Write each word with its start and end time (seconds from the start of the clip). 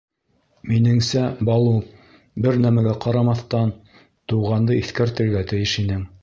—Минеңсә, 0.69 1.25
Балу, 1.49 1.73
бер 2.45 2.57
нәмәгә 2.63 2.95
ҡарамаҫтан, 3.05 3.75
Туғанды 4.33 4.79
иҫкәртергә 4.83 5.45
тейеш 5.55 5.77
инең. 5.85 6.03